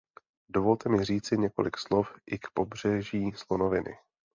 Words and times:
Dovolte 0.49 0.89
mi 0.89 1.03
říci 1.05 1.37
několik 1.37 1.77
slov 1.77 2.13
i 2.31 2.39
k 2.39 2.47
Pobřeží 2.53 3.31
slonoviny. 3.35 3.97